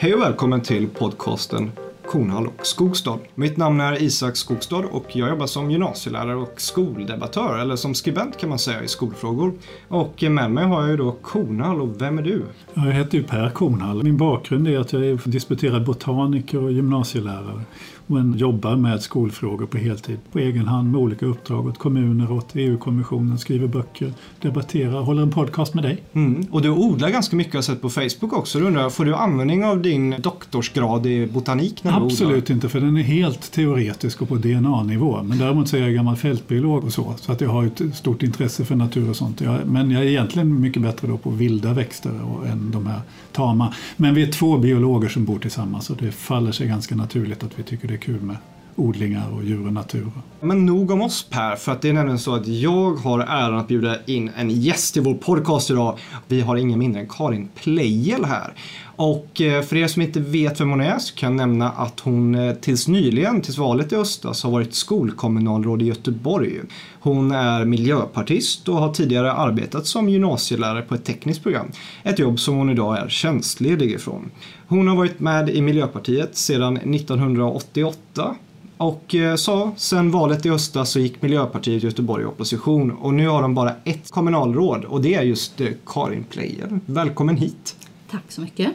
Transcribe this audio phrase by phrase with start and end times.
[0.00, 1.72] Hej och välkommen till podcasten
[2.06, 3.18] Kornhall och Skogstad.
[3.34, 8.36] Mitt namn är Isak Skogstad och jag jobbar som gymnasielärare och skoldebattör, eller som skribent
[8.36, 9.52] kan man säga i skolfrågor.
[9.88, 12.42] Och med mig har jag ju då Kornhall och vem är du?
[12.74, 14.02] Jag heter ju Per Kornhall.
[14.02, 17.62] Min bakgrund är att jag är disputerad botaniker och gymnasielärare
[18.08, 22.46] men jobbar med skolfrågor på heltid på egen hand med olika uppdrag åt kommuner, åt
[22.54, 26.02] EU-kommissionen, skriver böcker, debatterar, håller en podcast med dig.
[26.12, 26.46] Mm.
[26.50, 28.58] Och du odlar ganska mycket jag sett på Facebook också.
[28.58, 31.84] Du undrar, får du användning av din doktorsgrad i botanik?
[31.84, 35.22] När Absolut du inte, för den är helt teoretisk och på DNA-nivå.
[35.22, 38.22] Men däremot så är jag gammal fältbiolog och så, så att jag har ett stort
[38.22, 39.40] intresse för natur och sånt.
[39.40, 42.10] Jag, men jag är egentligen mycket bättre då på vilda växter
[42.46, 43.00] än de här
[43.32, 43.74] tama.
[43.96, 47.58] Men vi är två biologer som bor tillsammans och det faller sig ganska naturligt att
[47.58, 48.36] vi tycker det kul med
[48.78, 50.06] odlingar och djur och natur.
[50.40, 53.58] Men nog om oss Per, för att det är nämligen så att jag har äran
[53.58, 55.98] att bjuda in en gäst i vår podcast idag.
[56.26, 58.52] Vi har ingen mindre än Karin Pleijel här.
[58.96, 62.00] Och eh, för er som inte vet vem hon är så kan jag nämna att
[62.00, 66.60] hon eh, tills nyligen, tills valet i höstas, har varit skolkommunalråd i Göteborg.
[67.00, 71.66] Hon är miljöpartist och har tidigare arbetat som gymnasielärare på ett tekniskt program.
[72.02, 74.30] Ett jobb som hon idag är tjänstledig ifrån.
[74.68, 78.34] Hon har varit med i Miljöpartiet sedan 1988
[78.78, 83.28] och eh, så, sen valet i höstas så gick Miljöpartiet Göteborg i opposition och nu
[83.28, 86.78] har de bara ett kommunalråd och det är just Karin Pleijel.
[86.86, 87.76] Välkommen hit!
[88.10, 88.72] Tack så mycket!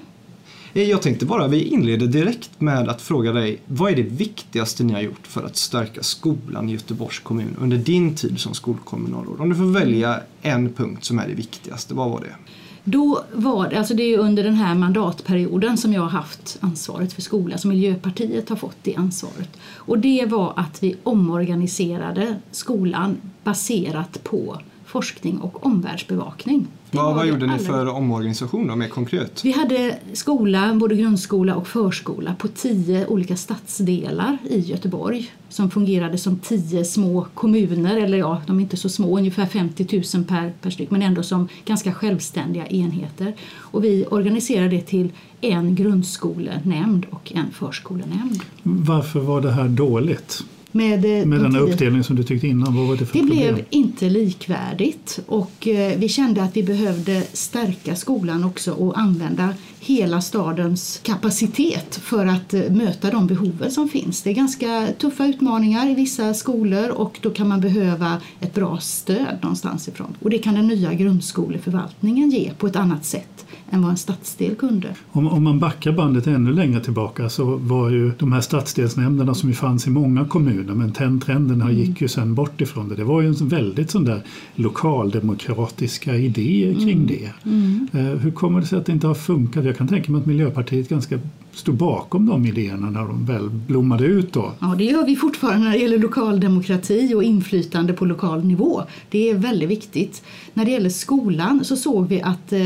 [0.73, 4.83] Eh, jag tänkte bara, vi inleder direkt med att fråga dig, vad är det viktigaste
[4.83, 9.39] ni har gjort för att stärka skolan i Göteborgs kommun under din tid som skolkommunalråd?
[9.39, 12.35] Om du får välja en punkt som är det viktigaste, vad var det?
[12.83, 17.13] Då var det, alltså det är under den här mandatperioden som jag har haft ansvaret
[17.13, 19.57] för skolan, som Miljöpartiet har fått det ansvaret.
[19.75, 24.57] Och det var att vi omorganiserade skolan baserat på
[24.93, 26.67] forskning och omvärldsbevakning.
[26.91, 29.45] Vad, vad gjorde ni för omorganisation då, mer konkret?
[29.45, 36.17] Vi hade skola, både grundskola och förskola, på tio olika stadsdelar i Göteborg som fungerade
[36.17, 40.53] som tio små kommuner, eller ja, de är inte så små, ungefär 50 000 per,
[40.61, 43.33] per styck, men ändå som ganska självständiga enheter.
[43.55, 48.41] Och vi organiserade det till en grundskolenämnd och en förskolenämnd.
[48.63, 50.43] Varför var det här dåligt?
[50.75, 53.53] Med, eh, med den uppdelning som du tyckte innan, vad var det för Det problem?
[53.53, 59.53] blev inte likvärdigt och eh, vi kände att vi behövde stärka skolan också och använda
[59.85, 64.21] hela stadens kapacitet för att eh, möta de behoven som finns.
[64.21, 68.77] Det är ganska tuffa utmaningar i vissa skolor och då kan man behöva ett bra
[68.77, 70.15] stöd någonstans ifrån.
[70.21, 74.55] Och det kan den nya grundskoleförvaltningen ge på ett annat sätt än vad en stadsdel
[74.55, 74.95] kunde.
[75.11, 79.49] Om, om man backar bandet ännu längre tillbaka så var ju de här stadsdelsnämnderna som
[79.49, 81.75] ju fanns i många kommuner men den trenden mm.
[81.75, 82.95] gick ju sen bort ifrån det.
[82.95, 84.23] Det var ju en väldigt sån där
[84.55, 87.07] lokaldemokratiska idéer kring mm.
[87.07, 87.29] det.
[87.45, 87.87] Mm.
[87.93, 89.65] Eh, hur kommer det sig att det inte har funkat?
[89.73, 91.19] Jag kan tänka mig att Miljöpartiet ganska
[91.51, 94.51] stod bakom de idéerna när de väl blommade ut då.
[94.59, 98.83] Ja, det gör vi fortfarande när det gäller lokaldemokrati och inflytande på lokal nivå.
[99.09, 100.23] Det är väldigt viktigt.
[100.53, 102.59] När det gäller skolan så såg vi att eh,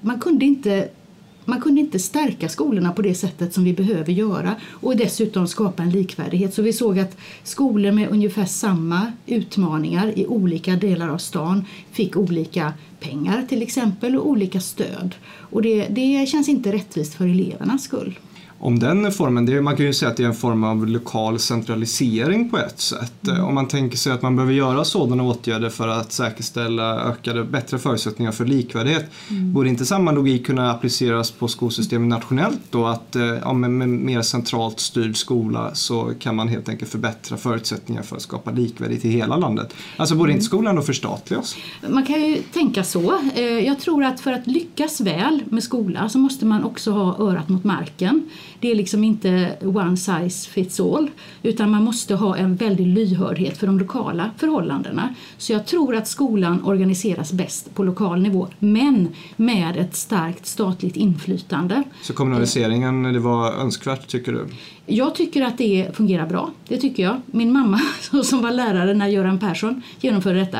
[0.00, 0.88] man kunde inte
[1.52, 5.82] man kunde inte stärka skolorna på det sättet som vi behöver göra och dessutom skapa
[5.82, 6.54] en likvärdighet.
[6.54, 12.16] Så vi såg att skolor med ungefär samma utmaningar i olika delar av stan fick
[12.16, 15.14] olika pengar till exempel och olika stöd.
[15.24, 18.18] Och det, det känns inte rättvist för elevernas skull
[18.62, 21.38] om den formen, det, man kan ju säga att det är en form av lokal
[21.38, 23.28] centralisering på ett sätt.
[23.28, 23.44] Mm.
[23.44, 27.78] Om man tänker sig att man behöver göra sådana åtgärder för att säkerställa ökade, bättre
[27.78, 29.10] förutsättningar för likvärdighet.
[29.30, 29.52] Mm.
[29.52, 32.86] Borde inte samma logik kunna appliceras på skolsystemet nationellt då?
[32.86, 37.36] Att eh, ja, med, med mer centralt styrd skola så kan man helt enkelt förbättra
[37.36, 39.74] förutsättningar för att skapa likvärdighet i hela landet.
[39.96, 40.36] Alltså borde mm.
[40.36, 41.56] inte skolan då förstatligas?
[41.88, 43.18] Man kan ju tänka så.
[43.34, 47.28] Eh, jag tror att för att lyckas väl med skola så måste man också ha
[47.28, 48.28] örat mot marken.
[48.62, 51.10] Det är liksom inte one size fits all
[51.42, 55.14] utan man måste ha en väldig lyhördhet för de lokala förhållandena.
[55.38, 60.96] Så jag tror att skolan organiseras bäst på lokal nivå men med ett starkt statligt
[60.96, 61.82] inflytande.
[62.02, 64.48] Så kommunaliseringen, det var önskvärt tycker du?
[64.86, 66.50] Jag tycker att det fungerar bra.
[66.68, 67.20] Det tycker jag.
[67.26, 67.80] Min mamma
[68.24, 70.58] som var lärare när Göran Persson genomförde detta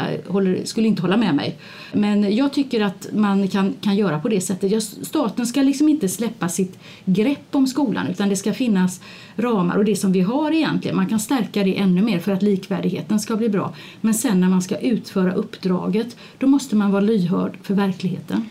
[0.64, 1.58] skulle inte hålla med mig.
[1.92, 4.82] Men jag tycker att man kan, kan göra på det sättet.
[4.82, 9.00] Staten ska liksom inte släppa sitt grepp om skolan utan det ska finnas
[9.36, 10.96] ramar och det som vi har egentligen.
[10.96, 13.74] Man kan stärka det ännu mer för att likvärdigheten ska bli bra.
[14.00, 18.50] Men sen när man ska utföra uppdraget då måste man vara lyhörd för verkligheten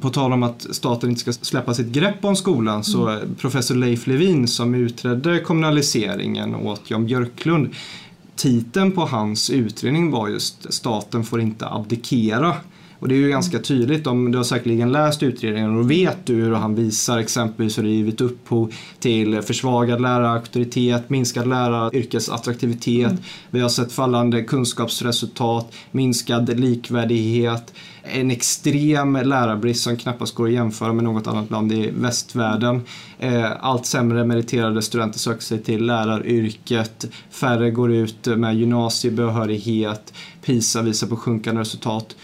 [0.00, 3.34] på tal om att staten inte ska släppa sitt grepp om skolan så mm.
[3.34, 7.74] professor Leif Levin som utredde kommunaliseringen åt Jan Björklund
[8.36, 12.56] titeln på hans utredning var just staten får inte abdikera
[13.00, 16.34] Och det är ju ganska tydligt, om du har säkerligen läst utredningen och vet du
[16.34, 23.22] hur han visar exempelvis hur det givit upphov till försvagad lärarauktoritet, minskad läraryrkesattraktivitet, mm.
[23.50, 30.92] vi har sett fallande kunskapsresultat, minskad likvärdighet, en extrem lärarbrist som knappast går att jämföra
[30.92, 32.82] med något annat land i västvärlden.
[33.18, 40.14] Eh, allt sämre meriterade studenter söker sig till läraryrket, färre går ut med gymnasiebehörighet,
[40.44, 42.16] PISA visar på sjunkande resultat.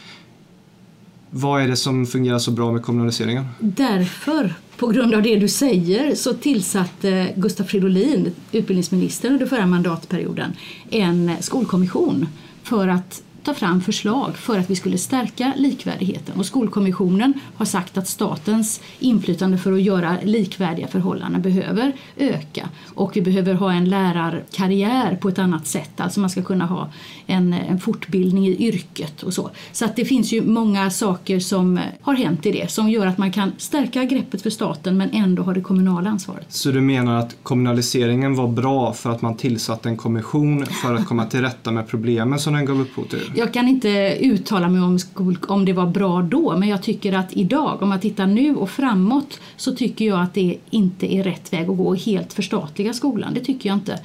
[1.38, 3.44] Vad är det som fungerar så bra med kommunaliseringen?
[3.58, 10.52] Därför, på grund av det du säger, så tillsatte Gustaf Fridolin, utbildningsministern under förra mandatperioden,
[10.90, 12.26] en skolkommission
[12.62, 16.38] för att ta fram förslag för att vi skulle stärka likvärdigheten.
[16.38, 22.69] Och Skolkommissionen har sagt att statens inflytande för att göra likvärdiga förhållanden behöver öka.
[22.94, 26.00] Och vi behöver ha en lärarkarriär på ett annat sätt.
[26.00, 26.88] Alltså man ska kunna ha
[27.26, 29.50] en, en fortbildning i yrket och så.
[29.72, 33.19] Så att det finns ju många saker som har hänt i det som gör att
[33.19, 36.46] man kan stärka greppet för staten men ändå ha det kommunala ansvaret.
[36.48, 41.06] Så du menar att kommunaliseringen var bra för att man tillsatte en kommission för att
[41.06, 43.32] komma till rätta med problemen som den gav upphov till?
[43.36, 47.12] Jag kan inte uttala mig om, skol, om det var bra då, men jag tycker
[47.12, 51.22] att idag, om man tittar nu och framåt, så tycker jag att det inte är
[51.22, 53.34] rätt väg att gå och helt förstatliga skolan.
[53.34, 53.98] Det tycker jag inte.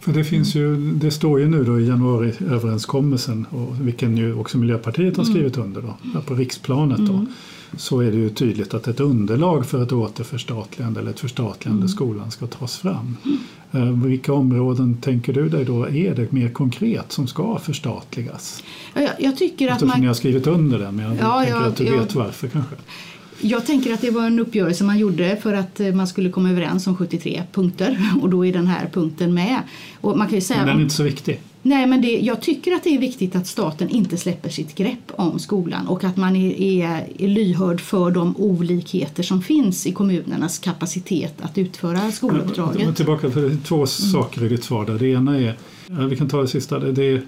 [0.00, 4.58] För det, finns ju, det står ju nu då i januariöverenskommelsen, och vilken ju också
[4.58, 5.34] Miljöpartiet har mm.
[5.34, 6.98] skrivit under då, på riksplanet.
[6.98, 7.26] Då, mm.
[7.76, 11.88] så är det ju tydligt att ett underlag för ett återförstatligande eller ett förstatligande mm.
[11.88, 13.16] skolan ska tas fram.
[13.72, 18.62] Eh, vilka områden tänker du dig då är det mer konkret som ska förstatligas?
[18.94, 20.00] Jag, jag tycker att man...
[20.00, 22.74] ni har skrivit under den, men jag ja, tänker ja, att du vet varför kanske.
[23.40, 26.50] Jag tänker att det var en uppgörelse man gjorde för att eh, man skulle komma
[26.50, 29.62] överens om 73 punkter och då är den här punkten med.
[30.00, 31.40] Och man kan säga, men den är inte så viktig.
[31.62, 35.12] Nej, men det, jag tycker att det är viktigt att staten inte släpper sitt grepp
[35.16, 39.92] om skolan och att man är, är, är lyhörd för de olikheter som finns i
[39.92, 42.84] kommunernas kapacitet att utföra skoluppdraget.
[42.84, 44.98] Men, tillbaka till två saker i ditt svar där.
[44.98, 45.56] Det ena är,
[46.08, 47.22] vi kan ta det sista, det är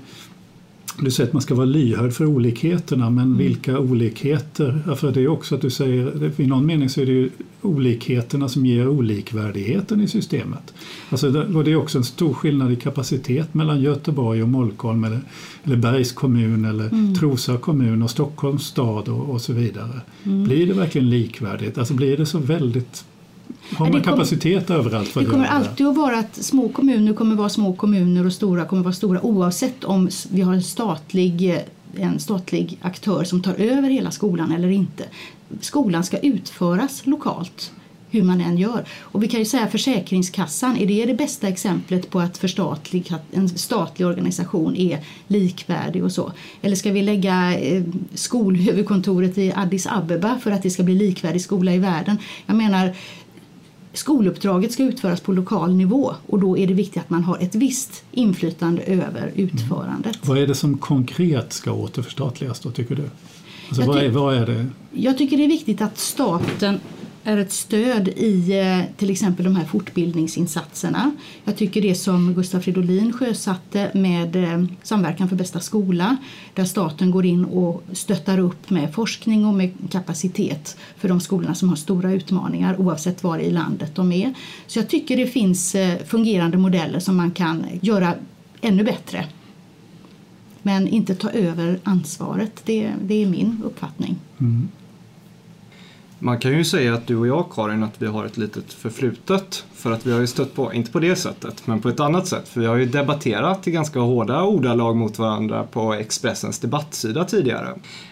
[1.01, 3.39] du säger att man ska vara lyhörd för olikheterna, men mm.
[3.39, 4.95] vilka olikheter?
[4.97, 7.31] För det är också att du säger, i någon mening så är det ju
[7.63, 10.75] olikheterna som ger olikvärdigheten i systemet.
[11.11, 15.21] Alltså, och det är också en stor skillnad i kapacitet mellan Göteborg och Molkom eller,
[15.65, 17.15] eller Bergs kommun eller mm.
[17.15, 20.01] Trosa kommun och Stockholms stad och, och så vidare.
[20.25, 20.45] Mm.
[20.45, 21.79] Blir det verkligen likvärdigt?
[21.79, 23.05] Alltså blir det så väldigt
[23.77, 25.09] har man kapacitet kom, överallt?
[25.09, 28.65] För det kommer alltid att vara att små kommuner kommer vara små kommuner och stora
[28.65, 31.61] kommer vara stora oavsett om vi har en statlig,
[31.97, 35.05] en statlig aktör som tar över hela skolan eller inte.
[35.61, 37.73] Skolan ska utföras lokalt
[38.13, 38.85] hur man än gör.
[39.01, 43.49] Och vi kan ju säga Försäkringskassan, är det det bästa exemplet på att förstatlig, en
[43.49, 46.33] statlig organisation är likvärdig och så?
[46.63, 47.83] Eller ska vi lägga eh,
[48.15, 52.19] skolhuvudkontoret i Addis Abeba för att det ska bli likvärdig skola i världen?
[52.47, 52.95] Jag menar,
[53.93, 57.55] skoluppdraget ska utföras på lokal nivå och då är det viktigt att man har ett
[57.55, 60.17] visst inflytande över utförandet.
[60.17, 60.29] Mm.
[60.29, 63.11] Vad är det som konkret ska återförstatligas då tycker du?
[63.69, 64.67] Alltså, vad, är, vad är det?
[64.93, 66.81] Jag tycker det är viktigt att staten
[67.25, 71.13] är ett stöd i eh, till exempel de här fortbildningsinsatserna.
[71.45, 76.17] Jag tycker det som Gustav Fridolin sjösatte med eh, Samverkan för bästa skola
[76.55, 81.55] där staten går in och stöttar upp med forskning och med kapacitet för de skolorna
[81.55, 84.35] som har stora utmaningar oavsett var i landet de är.
[84.67, 88.15] Så jag tycker det finns eh, fungerande modeller som man kan göra
[88.61, 89.27] ännu bättre.
[90.63, 94.17] Men inte ta över ansvaret, det, det är min uppfattning.
[94.41, 94.69] Mm.
[96.25, 99.65] Man kan ju säga att du och jag Karin, att vi har ett litet förflutet.
[99.83, 102.27] För att vi har ju stött på, inte på det sättet, men på ett annat
[102.27, 102.49] sätt.
[102.49, 107.69] För vi har ju debatterat i ganska hårda ordalag mot varandra på Expressens debattsida tidigare.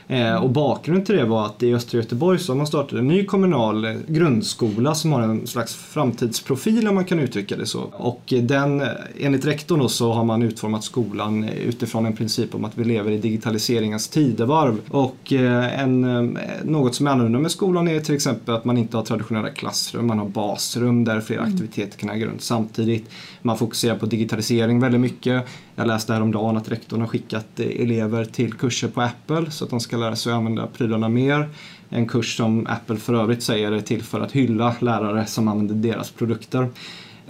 [0.09, 3.09] Eh, och bakgrunden till det var att i Östra Göteborg så har man startat en
[3.09, 7.81] ny kommunal eh, grundskola som har en slags framtidsprofil om man kan uttrycka det så.
[7.93, 8.89] Och den, eh,
[9.21, 12.85] enligt rektorn då, så har man utformat skolan eh, utifrån en princip om att vi
[12.85, 14.81] lever i digitaliseringens tidevarv.
[14.89, 19.05] Och en, något som är annorlunda med skolan är till exempel att man inte har
[19.05, 21.53] traditionella klassrum, man har basrum där flera mm.
[21.53, 23.11] aktiviteter kan äga rum samtidigt.
[23.43, 25.47] Man fokuserar på digitalisering väldigt mycket.
[25.75, 29.81] Jag läste häromdagen att rektorn har skickat elever till kurser på Apple så att de
[29.81, 31.49] ska lära sig att använda prylarna mer.
[31.89, 35.75] En kurs som Apple för övrigt säger är till för att hylla lärare som använder
[35.75, 36.69] deras produkter.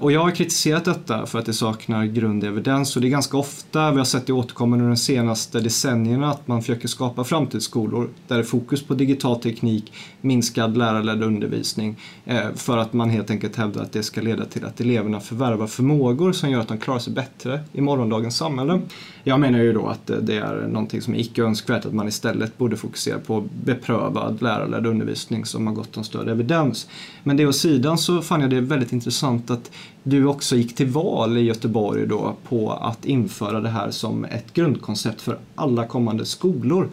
[0.00, 3.10] Och jag har kritiserat detta för att det saknar grund i evidens och det är
[3.10, 7.24] ganska ofta, vi har sett det återkomma under de senaste decennierna, att man försöker skapa
[7.24, 13.10] framtidsskolor där det är fokus på digital teknik, minskad lärarledd undervisning eh, för att man
[13.10, 16.68] helt enkelt hävdar att det ska leda till att eleverna förvärvar förmågor som gör att
[16.68, 18.80] de klarar sig bättre i morgondagens samhälle.
[19.24, 22.58] Jag menar ju då att det är någonting som är icke önskvärt, att man istället
[22.58, 26.88] borde fokusera på beprövad lärarledd undervisning som har gått om större evidens.
[27.22, 29.70] Men det åt sidan så fann jag det väldigt intressant att
[30.02, 34.54] du också gick till val i Göteborg då på att införa det här som ett
[34.54, 36.88] grundkoncept för alla kommande skolor.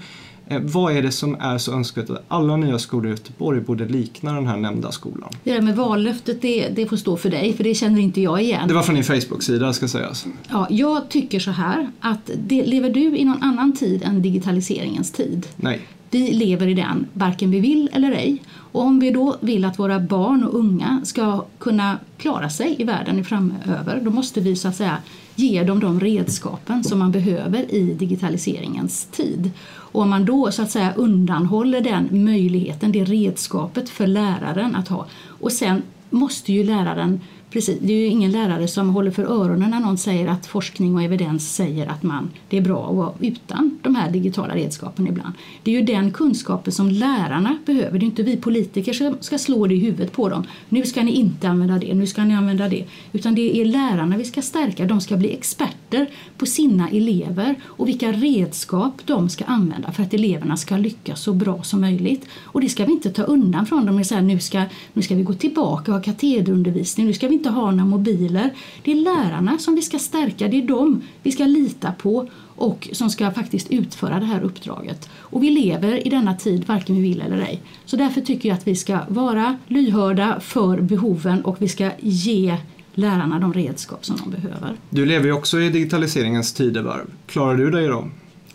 [0.49, 3.85] Eh, vad är det som är så önskvärt att alla nya skolor i Göteborg borde
[3.85, 5.29] likna den här nämnda skolan?
[5.43, 8.41] Det där med vallöftet, det, det får stå för dig, för det känner inte jag
[8.41, 8.67] igen.
[8.67, 10.25] Det var från din Facebook-sida ska sägas.
[10.49, 15.11] Ja, jag tycker så här, att det, lever du i någon annan tid än digitaliseringens
[15.11, 15.47] tid?
[15.55, 15.79] Nej.
[16.09, 18.41] Vi lever i den, varken vi vill eller ej.
[18.77, 22.83] Och om vi då vill att våra barn och unga ska kunna klara sig i
[22.83, 24.97] världen framöver, då måste vi så att säga
[25.35, 29.51] ge dem de redskapen som man behöver i digitaliseringens tid.
[29.67, 34.87] Och om man då så att säga undanhåller den möjligheten, det redskapet för läraren att
[34.87, 35.05] ha.
[35.27, 39.69] Och sen måste ju läraren Precis, det är ju ingen lärare som håller för öronen
[39.69, 43.13] när någon säger att forskning och evidens säger att man, det är bra att vara
[43.19, 45.33] utan de här digitala redskapen ibland.
[45.63, 47.99] Det är ju den kunskapen som lärarna behöver.
[47.99, 50.47] Det är inte vi politiker som ska slå det i huvudet på dem.
[50.69, 52.85] Nu ska ni inte använda det, nu ska ni använda det.
[53.13, 54.85] Utan det är lärarna vi ska stärka.
[54.85, 60.13] De ska bli experter på sina elever och vilka redskap de ska använda för att
[60.13, 62.25] eleverna ska lyckas så bra som möjligt.
[62.43, 64.63] Och det ska vi inte ta undan från dem och säga nu ska,
[64.93, 68.53] nu ska vi gå tillbaka och ha katederundervisning, nu ska vi inte ha några mobiler.
[68.83, 72.89] Det är lärarna som vi ska stärka, det är dem vi ska lita på och
[72.91, 75.09] som ska faktiskt utföra det här uppdraget.
[75.15, 77.61] Och vi lever i denna tid varken vi vill eller ej.
[77.85, 82.57] Så därför tycker jag att vi ska vara lyhörda för behoven och vi ska ge
[82.93, 84.75] lärarna de redskap som de behöver.
[84.89, 87.05] Du lever ju också i digitaliseringens tidevarv.
[87.27, 88.07] Klarar du dig då?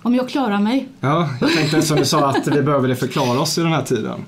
[0.03, 0.89] Om jag klarar mig?
[1.01, 3.83] Ja, jag tänkte som du sa att vi behöver det förklara oss i den här
[3.83, 4.21] tiden.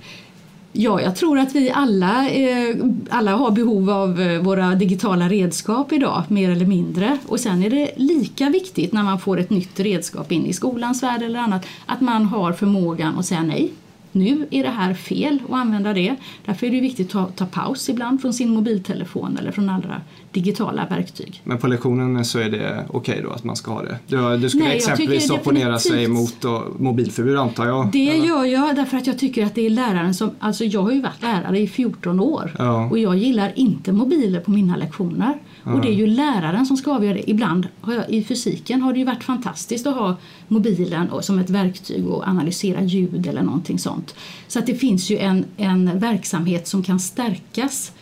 [0.76, 2.76] Ja, jag tror att vi alla, eh,
[3.10, 7.18] alla har behov av eh, våra digitala redskap idag, mer eller mindre.
[7.26, 11.02] Och sen är det lika viktigt när man får ett nytt redskap in i skolans
[11.02, 13.72] värld eller annat, att man har förmågan att säga nej.
[14.14, 16.16] Nu är det här fel att använda det.
[16.44, 20.00] Därför är det viktigt att ta, ta paus ibland från sin mobiltelefon eller från andra
[20.33, 21.40] digitala verktyg.
[21.44, 23.99] Men på lektionen så är det okej okay då att man ska ha det?
[24.06, 27.90] Du, du skulle Nej, exempelvis opponera sig mot då, mobilförbud antar jag?
[27.92, 28.26] Det eller?
[28.26, 31.00] gör jag därför att jag tycker att det är läraren som, alltså jag har ju
[31.00, 32.88] varit lärare i 14 år ja.
[32.90, 35.38] och jag gillar inte mobiler på mina lektioner.
[35.64, 37.30] Och det är ju läraren som ska avgöra det.
[37.30, 40.16] Ibland jag, i fysiken har det ju varit fantastiskt att ha
[40.49, 44.14] mobilen som ett verktyg och analysera ljud eller någonting sånt.
[44.49, 47.92] Så att det finns ju en, en verksamhet som kan stärkas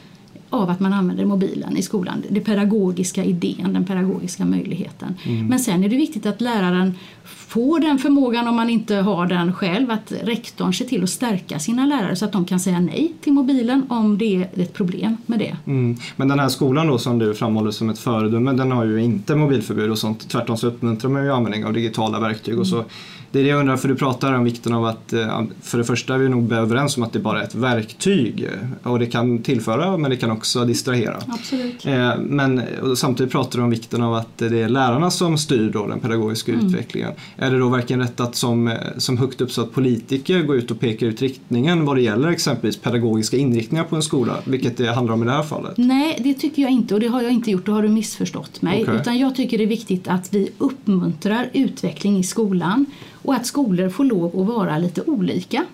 [0.50, 2.22] av att man använder mobilen i skolan.
[2.28, 5.14] Den pedagogiska idén, den pedagogiska möjligheten.
[5.24, 5.46] Mm.
[5.46, 6.94] Men sen är det viktigt att läraren
[7.36, 11.58] får den förmågan om man inte har den själv, att rektorn ser till att stärka
[11.58, 15.16] sina lärare så att de kan säga nej till mobilen om det är ett problem
[15.26, 15.56] med det.
[15.66, 15.96] Mm.
[16.16, 19.36] Men den här skolan då som du framhåller som ett föredöme, den har ju inte
[19.36, 20.28] mobilförbud och sånt.
[20.28, 22.88] Tvärtom så uppmuntrar man ju användning av digitala verktyg och så mm.
[23.32, 25.84] Det är det jag undrar, för du pratar om vikten av att eh, för det
[25.84, 28.48] första är vi nog överens om att det bara är ett verktyg
[28.82, 31.16] och det kan tillföra men det kan också distrahera.
[31.28, 31.86] Absolut.
[31.86, 32.62] Eh, men
[32.96, 36.52] samtidigt pratar du om vikten av att det är lärarna som styr då den pedagogiska
[36.52, 36.66] mm.
[36.66, 37.12] utvecklingen.
[37.36, 40.80] Är det då verkligen rätt att som, eh, som högt uppsatt politiker gå ut och
[40.80, 45.14] peka ut riktningen vad det gäller exempelvis pedagogiska inriktningar på en skola, vilket det handlar
[45.14, 45.74] om i det här fallet?
[45.76, 48.62] Nej, det tycker jag inte och det har jag inte gjort, då har du missförstått
[48.62, 48.82] mig.
[48.82, 48.96] Okay.
[48.96, 53.88] Utan jag tycker det är viktigt att vi uppmuntrar utveckling i skolan och att skolor
[53.88, 55.64] får lov att vara lite olika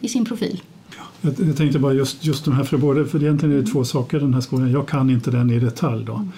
[0.00, 0.62] i sin profil.
[1.20, 3.84] Jag, jag tänkte bara just, just de här, för, både, för egentligen är det två
[3.84, 4.72] saker den här skolan.
[4.72, 6.04] Jag kan inte den i detalj.
[6.04, 6.28] Då.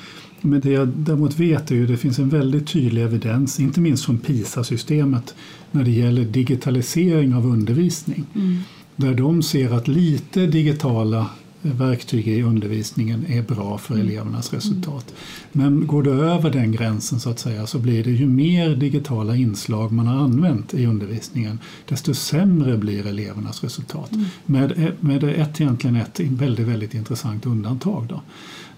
[0.40, 4.04] Men det jag däremot vet är att det finns en väldigt tydlig evidens, inte minst
[4.04, 5.34] från PISA-systemet,
[5.70, 8.24] när det gäller digitalisering av undervisning.
[8.34, 8.58] Mm.
[8.96, 11.30] Där de ser att lite digitala
[11.72, 14.06] verktyg i undervisningen är bra för mm.
[14.06, 15.14] elevernas resultat.
[15.52, 19.36] Men går det över den gränsen så att säga så blir det ju mer digitala
[19.36, 21.58] inslag man har använt i undervisningen
[21.88, 24.12] desto sämre blir elevernas resultat.
[24.12, 24.26] Mm.
[24.46, 28.06] Med, med ett egentligen ett väldigt, väldigt intressant undantag.
[28.08, 28.22] Då.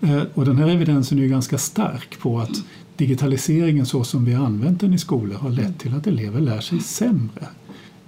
[0.08, 2.62] Eh, och den här evidensen är ju ganska stark på att
[2.96, 6.80] digitaliseringen så som vi använt den i skolor har lett till att elever lär sig
[6.80, 7.48] sämre.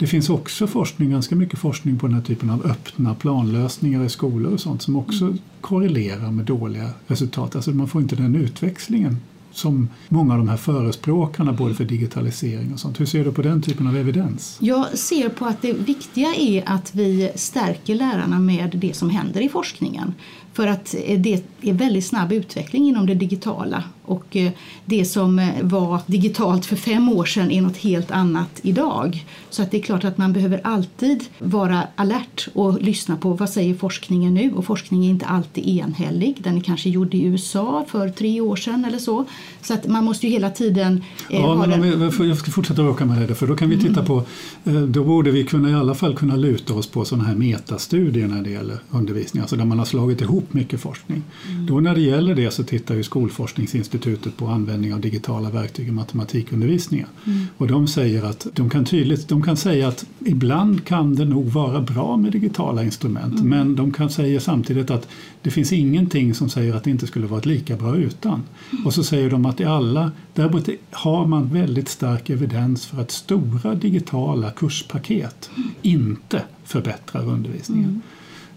[0.01, 4.09] Det finns också forskning, ganska mycket forskning på den här typen av öppna planlösningar i
[4.09, 5.39] skolor och sånt som också mm.
[5.61, 7.57] korrelerar med dåliga resultat.
[7.57, 9.17] Alltså man får inte den utväxlingen
[9.53, 13.01] som många av de här förespråkarna både för digitalisering och sånt.
[13.01, 14.57] Hur ser du på den typen av evidens?
[14.61, 19.41] Jag ser på att det viktiga är att vi stärker lärarna med det som händer
[19.41, 20.15] i forskningen.
[20.53, 24.53] För att det är väldigt snabb utveckling inom det digitala och eh,
[24.85, 29.25] det som eh, var digitalt för fem år sedan är något helt annat idag.
[29.51, 33.51] Så att det är klart att man behöver alltid vara alert och lyssna på vad
[33.51, 36.37] säger forskningen nu och forskningen är inte alltid enhällig.
[36.43, 39.25] Den är kanske gjord i USA för tre år sedan eller så.
[39.63, 42.11] Så att man måste ju hela tiden eh, ja, men den...
[42.11, 44.23] vi, Jag ska fortsätta åka med det för då kan vi titta på,
[44.65, 48.29] eh, då borde vi kunna i alla fall kunna luta oss på sådana här metastudier
[48.29, 51.23] när det gäller undervisning, alltså där man har slagit ihop mycket forskning.
[51.49, 51.67] Mm.
[51.67, 55.91] Då när det gäller det så tittar ju Skolforskningsinstitutet på användning av digitala verktyg i
[55.91, 57.07] matematikundervisningen.
[57.27, 57.47] Mm.
[57.57, 61.47] Och de säger att de kan tydligt, de kan säga att ibland kan det nog
[61.47, 63.49] vara bra med digitala instrument mm.
[63.49, 65.09] men de kan säga samtidigt att
[65.43, 68.43] det finns ingenting som säger att det inte skulle varit lika bra utan.
[68.73, 68.87] Mm.
[68.87, 73.11] Och så säger de att i alla, däremot har man väldigt stark evidens för att
[73.11, 75.71] stora digitala kurspaket mm.
[75.83, 78.03] inte förbättrar undervisningen.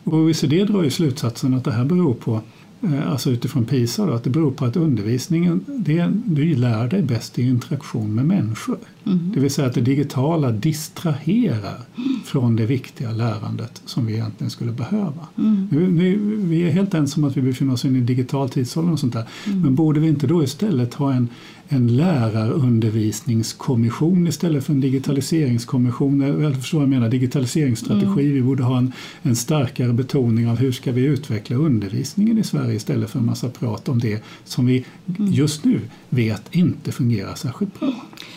[0.04, 2.42] Och OECD drar ju slutsatsen att det här beror på
[2.84, 7.02] Eh, alltså utifrån PISA, då, att det beror på att undervisningen, det, du lär dig
[7.02, 8.78] bäst i interaktion med människor.
[9.06, 9.32] Mm.
[9.34, 11.78] Det vill säga att det digitala distraherar
[12.26, 15.28] från det viktiga lärandet som vi egentligen skulle behöva.
[15.38, 15.68] Mm.
[15.72, 18.94] Nu, nu, vi är helt ensamma om att vi befinner oss i en digital tidsålder
[18.94, 19.26] och sånt där.
[19.46, 19.62] Mm.
[19.62, 21.30] Men borde vi inte då istället ha en,
[21.67, 26.41] en lärarundervisningskommission istället för en digitaliseringskommission.
[26.41, 28.05] Jag förstår vad jag menar, digitaliseringsstrategi.
[28.05, 28.34] Mm.
[28.34, 32.75] Vi borde ha en, en starkare betoning av hur ska vi utveckla undervisningen i Sverige
[32.75, 34.86] istället för en massa prat om det som vi
[35.20, 35.32] mm.
[35.32, 37.93] just nu vet inte fungerar särskilt bra.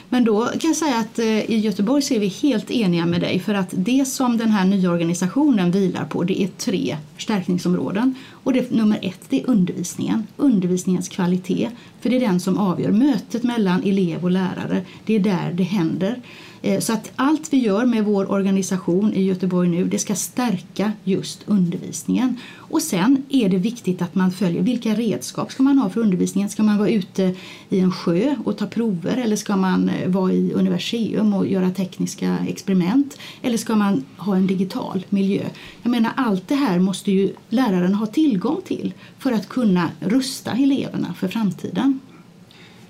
[0.09, 3.21] Men då kan jag säga att eh, i Göteborg så är vi helt eniga med
[3.21, 8.15] dig för att det som den här nya organisationen vilar på det är tre förstärkningsområden.
[8.47, 11.71] Och det, nummer ett det är undervisningen, undervisningens kvalitet.
[12.01, 14.83] För det är den som avgör mötet mellan elev och lärare.
[15.05, 16.23] Det är där det händer.
[16.67, 20.93] Eh, så att allt vi gör med vår organisation i Göteborg nu det ska stärka
[21.05, 22.37] just undervisningen.
[22.57, 26.49] Och sen är det viktigt att man följer vilka redskap ska man ha för undervisningen.
[26.49, 27.35] Ska man vara ute
[27.69, 31.71] i en sjö och ta prover eller ska man eh, vara i universium och göra
[31.71, 33.19] tekniska experiment?
[33.43, 35.43] Eller ska man ha en digital miljö?
[35.83, 40.53] Jag menar allt det här måste ju läraren ha tillgång till för att kunna rusta
[40.53, 42.01] eleverna för framtiden.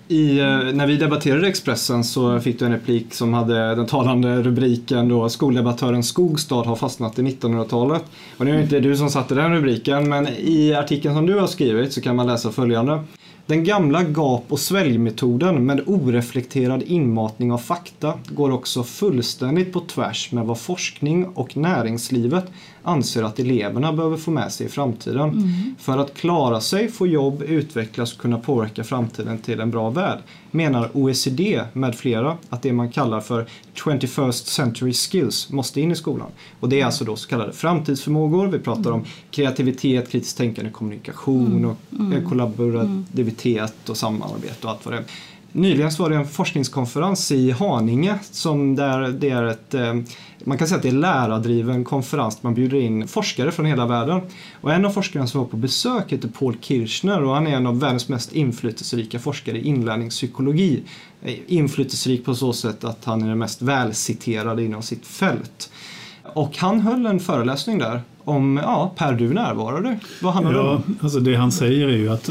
[0.08, 4.42] I, eh, när vi debatterade Expressen så fick du en replik som hade den talande
[4.42, 8.04] rubriken då skoldebattören Skogstad har fastnat i 1900-talet.
[8.36, 11.46] Och det är inte du som satte den rubriken men i artikeln som du har
[11.46, 13.04] skrivit så kan man läsa följande.
[13.46, 20.32] Den gamla gap och sväljmetoden med oreflekterad inmatning av fakta går också fullständigt på tvärs
[20.32, 22.44] med vad forskning och näringslivet
[22.82, 25.28] anser att eleverna behöver få med sig i framtiden.
[25.28, 25.74] Mm.
[25.78, 30.18] För att klara sig, få jobb, utvecklas och kunna påverka framtiden till en bra värld
[30.56, 35.96] menar OECD med flera att det man kallar för 21st century skills måste in i
[35.96, 36.28] skolan.
[36.60, 38.46] Och det är alltså då så kallade framtidsförmågor.
[38.46, 41.64] Vi pratar om kreativitet, kritiskt tänkande, kommunikation mm.
[41.64, 42.28] och mm.
[42.28, 45.04] kollaborativitet och samarbete och allt vad det är.
[45.56, 49.94] Nyligen så var det en forskningskonferens i Haninge som där det är ett, eh,
[50.44, 53.86] man kan säga att det är lärardriven konferens där man bjuder in forskare från hela
[53.86, 54.20] världen.
[54.60, 57.66] Och en av forskarna som var på besök heter Paul Kirchner och han är en
[57.66, 60.82] av världens mest inflytelserika forskare i inlärningspsykologi.
[61.22, 65.70] Eh, inflytelserik på så sätt att han är den mest välciterade inom sitt fält.
[66.22, 69.98] Och han höll en föreläsning där om, ja, Per du närvarade.
[70.22, 70.98] Vad handlar det ja, om?
[71.00, 72.30] Alltså det han säger är ju att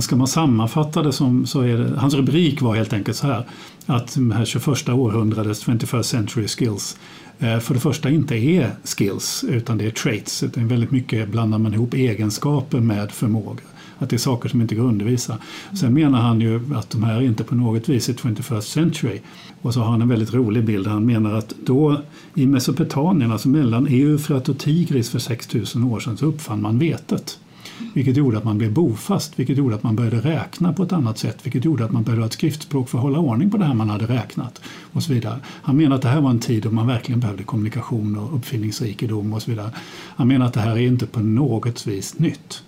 [0.00, 3.46] ska man sammanfatta det som så är det, hans rubrik var helt enkelt så här
[3.86, 6.98] att det här 21 århundradets 21st century skills
[7.38, 10.40] eh, för det första inte är skills utan det är traits.
[10.40, 13.60] Det är väldigt mycket blandar man ihop egenskaper med förmåga.
[13.98, 15.38] Att det är saker som inte går att undervisa.
[15.80, 19.20] Sen menar han ju att de här inte på något vis är 21st century.
[19.62, 20.86] Och så har han en väldigt rolig bild.
[20.86, 22.00] Han menar att då
[22.34, 27.38] i Mesopotamien, alltså mellan Eufrat och Tigris för 6000 år sedan, så uppfann man vetet.
[27.94, 31.18] Vilket gjorde att man blev bofast, vilket gjorde att man började räkna på ett annat
[31.18, 33.64] sätt, vilket gjorde att man började ha ett skriftspråk för att hålla ordning på det
[33.64, 34.60] här man hade räknat.
[34.92, 35.40] och så vidare.
[35.46, 39.32] Han menar att det här var en tid då man verkligen behövde kommunikation och uppfinningsrikedom
[39.32, 39.70] och så vidare.
[40.16, 42.62] Han menar att det här är inte på något vis nytt.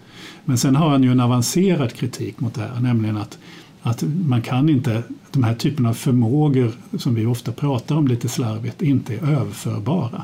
[0.44, 3.38] Men sen har han ju en avancerad kritik mot det här, nämligen att
[3.86, 8.28] att man kan inte, de här typerna av förmågor som vi ofta pratar om lite
[8.28, 10.22] slarvigt, inte är överförbara.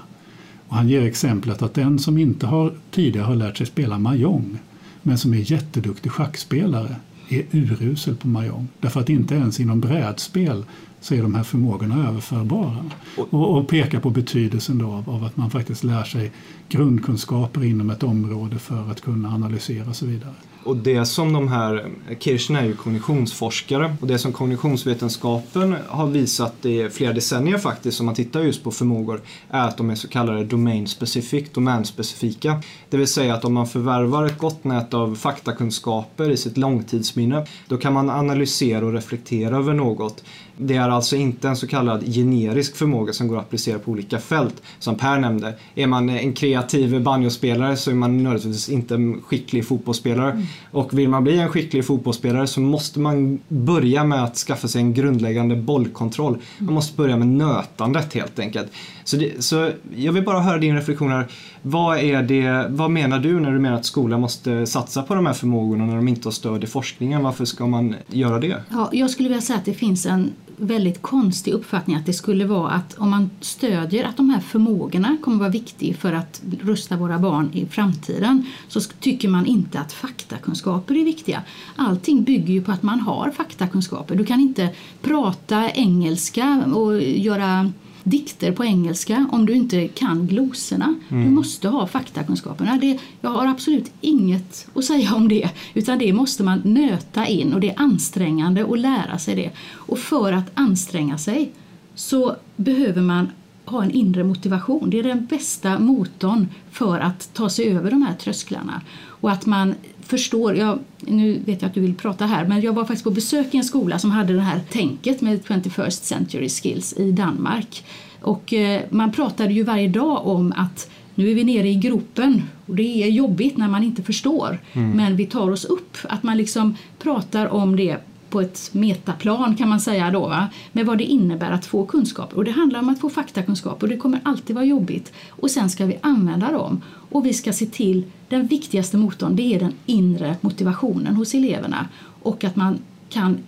[0.68, 4.58] Och han ger exemplet att den som inte har, tidigare har lärt sig spela mahjong
[5.02, 6.96] men som är jätteduktig schackspelare
[7.28, 8.68] är urusel på mahjong.
[8.80, 10.64] Därför att inte ens inom brädspel
[11.00, 12.90] så är de här förmågorna överförbara.
[13.16, 16.32] Och, och pekar på betydelsen då av, av, att man faktiskt lär sig
[16.68, 20.34] grundkunskaper inom ett område för att kunna analysera och så vidare.
[20.64, 21.86] Och det som de här,
[22.18, 28.06] Kirchner är ju kognitionsforskare och det som kognitionsvetenskapen har visat i flera decennier faktiskt, om
[28.06, 29.20] man tittar just på förmågor,
[29.50, 32.62] är att de är så kallade domain specific, domänspecifika.
[32.90, 37.46] Det vill säga att om man förvärvar ett gott nät av faktakunskaper i sitt långtidsminne,
[37.68, 40.24] då kan man analysera och reflektera över något
[40.56, 44.18] det är alltså inte en så kallad generisk förmåga som går att applicera på olika
[44.18, 44.62] fält.
[44.78, 49.66] Som Per nämnde, är man en kreativ banjospelare så är man nödvändigtvis inte en skicklig
[49.66, 50.30] fotbollsspelare.
[50.30, 50.44] Mm.
[50.70, 54.80] Och vill man bli en skicklig fotbollsspelare så måste man börja med att skaffa sig
[54.80, 56.38] en grundläggande bollkontroll.
[56.58, 58.72] Man måste börja med nötandet helt enkelt.
[59.04, 61.26] Så, det, så jag vill bara höra din reflektion här.
[61.62, 65.26] Vad, är det, vad menar du när du menar att skolan måste satsa på de
[65.26, 67.22] här förmågorna när de inte har stöd i forskningen?
[67.22, 68.62] Varför ska man göra det?
[68.70, 72.44] Ja, jag skulle vilja säga att det finns en väldigt konstig uppfattning att det skulle
[72.44, 76.96] vara att om man stödjer att de här förmågorna kommer vara viktiga för att rusta
[76.96, 81.42] våra barn i framtiden så tycker man inte att faktakunskaper är viktiga.
[81.76, 84.14] Allting bygger ju på att man har faktakunskaper.
[84.14, 84.70] Du kan inte
[85.02, 87.72] prata engelska och göra
[88.04, 90.94] dikter på engelska om du inte kan glosorna.
[91.08, 91.24] Mm.
[91.24, 92.78] Du måste ha faktakunskaperna.
[92.80, 97.54] Det, jag har absolut inget att säga om det, utan det måste man nöta in
[97.54, 99.50] och det är ansträngande att lära sig det.
[99.70, 101.52] Och för att anstränga sig
[101.94, 103.30] så behöver man
[103.64, 104.90] ha en inre motivation.
[104.90, 108.80] Det är den bästa motorn för att ta sig över de här trösklarna.
[108.94, 112.72] Och att man förstår, jag, nu vet jag att du vill prata här, men jag
[112.72, 116.48] var faktiskt på besök i en skola som hade det här tänket med 21st century
[116.48, 117.84] skills i Danmark.
[118.20, 122.42] Och eh, man pratade ju varje dag om att nu är vi nere i gropen
[122.66, 124.90] och det är jobbigt när man inte förstår, mm.
[124.90, 125.96] men vi tar oss upp.
[126.04, 127.96] Att man liksom pratar om det
[128.32, 130.48] på ett metaplan kan man säga då, va?
[130.72, 132.34] med vad det innebär att få kunskap.
[132.34, 135.12] Och det handlar om att få faktakunskap och det kommer alltid vara jobbigt.
[135.30, 139.54] Och sen ska vi använda dem och vi ska se till, den viktigaste motorn det
[139.54, 141.88] är den inre motivationen hos eleverna
[142.22, 143.38] och att man kan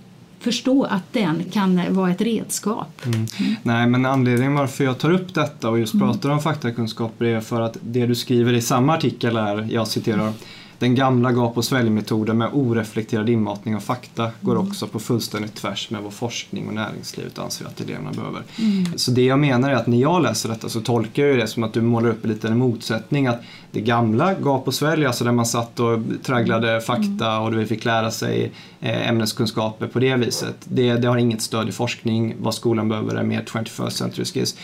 [0.40, 3.06] förstå att den kan vara ett redskap.
[3.06, 3.26] Mm.
[3.62, 6.08] Nej, men anledningen varför jag tar upp detta och just mm.
[6.08, 10.32] pratar om faktakunskaper är för att det du skriver i samma artikel är, jag citerar,
[10.84, 14.68] den gamla gap och sväljmetoden med oreflekterad inmatning av fakta går mm.
[14.68, 18.42] också på fullständigt tvärs med vad forskning och näringslivet anser att eleverna behöver.
[18.58, 18.98] Mm.
[18.98, 21.62] Så det jag menar är att när jag läser detta så tolkar jag det som
[21.62, 23.26] att du målar upp en liten motsättning.
[23.26, 26.82] Att det gamla gap och svälj, alltså där man satt och tragglade mm.
[26.82, 28.52] fakta och vi fick lära sig
[28.84, 30.56] ämneskunskaper på det viset.
[30.64, 32.34] Det, det har inget stöd i forskning.
[32.38, 34.56] Vad skolan behöver är mer 21st century skills.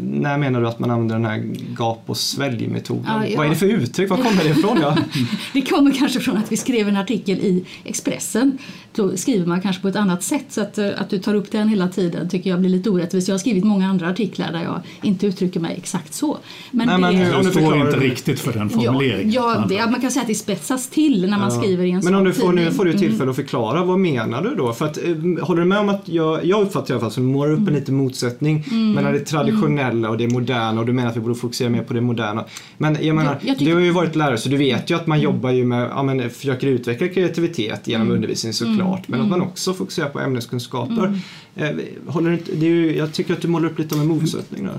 [0.00, 3.04] När menar du att man använder den här gap och sväljmetoden?
[3.06, 3.36] Ja, ja.
[3.36, 4.10] Vad är det för uttryck?
[4.10, 4.78] Var kommer det ifrån?
[4.80, 4.96] Ja?
[5.52, 8.58] det kommer kanske från att vi skrev en artikel i Expressen.
[8.94, 11.50] Då skriver man kanske på ett annat sätt så att, eh, att du tar upp
[11.50, 13.28] den hela tiden tycker jag blir lite orättvist.
[13.28, 16.38] Jag har skrivit många andra artiklar där jag inte uttrycker mig exakt så.
[16.70, 19.30] Men Nej, det, men, du står inte riktigt för den formuleringen.
[19.30, 21.60] Ja, ja det, man kan säga att det spetsas till när man ja.
[21.60, 23.30] skriver i en Men om du får, nu får du tillfälle mm.
[23.30, 24.72] att förklara, vad menar du då?
[24.72, 27.24] För att, eh, håller du med om att jag, jag uppfattar i alla fall som
[27.24, 27.74] målar upp en mm.
[27.80, 28.92] liten motsättning mm.
[28.92, 31.94] mellan det traditionella och det moderna och du menar att vi borde fokusera mer på
[31.94, 32.44] det moderna.
[32.78, 35.06] Men jag menar, jag, jag du har ju varit lärare så du vet ju att
[35.06, 38.14] man jobbar ju med, ja, men, försöker utveckla kreativitet genom mm.
[38.14, 41.20] undervisning såklart, men att man också fokuserar på ämneskunskaper.
[41.54, 41.70] Eh,
[42.06, 44.78] håller det är ju, jag tycker att du målar upp lite av en motsättning där.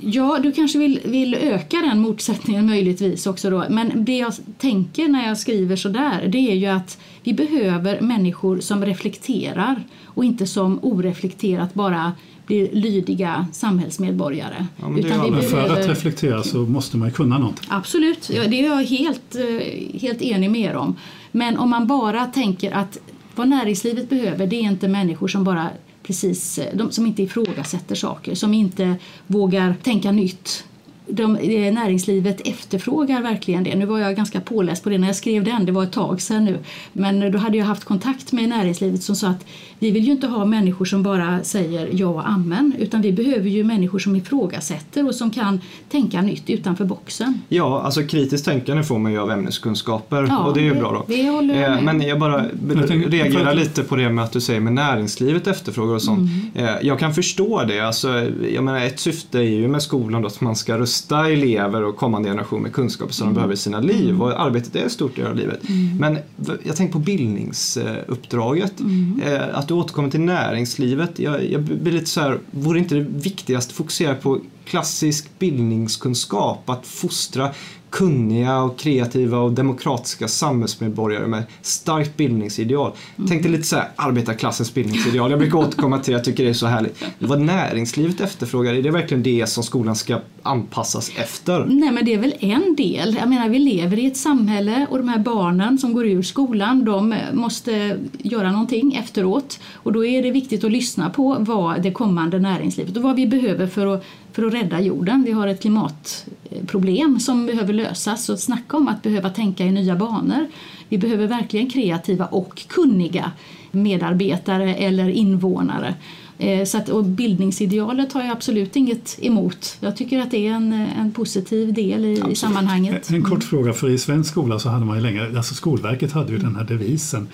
[0.00, 3.64] Ja, du kanske vill, vill öka den motsättningen möjligtvis också då.
[3.70, 8.60] Men det jag tänker när jag skriver sådär, det är ju att vi behöver människor
[8.60, 12.12] som reflekterar och inte som oreflekterat bara
[12.46, 14.66] blir lydiga samhällsmedborgare.
[14.76, 15.48] Ja, men Utan vi behöver...
[15.48, 17.62] För att reflektera så måste man ju kunna något.
[17.68, 20.96] Absolut, ja, det är jag helt, eh, helt enig med er om.
[21.32, 22.98] Men om man bara tänker att
[23.34, 25.68] vad näringslivet behöver det är inte människor som bara
[26.02, 30.64] precis, eh, de som inte ifrågasätter saker, som inte vågar tänka nytt
[31.12, 33.74] de, eh, näringslivet efterfrågar verkligen det.
[33.74, 36.22] Nu var jag ganska påläst på det när jag skrev den, det var ett tag
[36.22, 36.58] sedan nu.
[36.92, 39.46] Men då hade jag haft kontakt med näringslivet som sa att
[39.80, 43.48] vi vill ju inte ha människor som bara säger ja och amen utan vi behöver
[43.48, 47.40] ju människor som ifrågasätter och som kan tänka nytt utanför boxen.
[47.48, 50.80] Ja, alltså kritiskt tänkande får man ju av ämneskunskaper ja, och det är ju det,
[50.80, 51.04] bra då.
[51.14, 51.84] Det håller jag eh, med.
[51.84, 55.94] Men jag bara jag reagerar lite på det med att du säger med näringslivet efterfrågar
[55.94, 56.30] och sånt.
[56.54, 56.68] Mm.
[56.68, 57.80] Eh, jag kan förstå det.
[57.80, 61.84] Alltså, jag menar, ett syfte är ju med skolan då att man ska rusta elever
[61.84, 63.34] och kommande generation med kunskaper som mm.
[63.34, 64.20] de behöver i sina liv mm.
[64.20, 65.68] och arbetet är en stor del av livet.
[65.68, 65.96] Mm.
[65.98, 66.18] Men
[66.62, 68.80] jag tänker på bildningsuppdraget.
[68.80, 69.22] Mm.
[69.26, 71.18] Eh, att du återkommer till näringslivet.
[71.18, 76.70] Jag, jag blir lite så här, vore inte det viktigaste att fokusera på klassisk bildningskunskap,
[76.70, 77.50] att fostra
[77.90, 82.92] kunniga och kreativa och demokratiska samhällsmedborgare med starkt bildningsideal.
[83.16, 83.28] Mm.
[83.28, 85.30] Tänkte lite så här arbetarklassens bildningsideal.
[85.30, 87.04] Jag brukar återkomma till det, jag tycker det är så härligt.
[87.18, 91.64] Vad näringslivet efterfrågar, är det verkligen det som skolan ska anpassas efter?
[91.64, 93.16] Nej men det är väl en del.
[93.20, 96.84] Jag menar vi lever i ett samhälle och de här barnen som går ur skolan
[96.84, 101.92] de måste göra någonting efteråt och då är det viktigt att lyssna på vad det
[101.92, 105.22] kommande näringslivet och vad vi behöver för att för att rädda jorden.
[105.22, 109.96] Vi har ett klimatproblem som behöver lösas och snacka om att behöva tänka i nya
[109.96, 110.46] banor.
[110.88, 113.32] Vi behöver verkligen kreativa och kunniga
[113.70, 115.94] medarbetare eller invånare.
[116.38, 119.76] Eh, så att, och bildningsidealet har jag absolut inget emot.
[119.80, 123.10] Jag tycker att det är en, en positiv del i, i sammanhanget.
[123.10, 126.12] En, en kort fråga, för i svensk skola så hade man ju länge, alltså Skolverket
[126.12, 127.28] hade ju den här devisen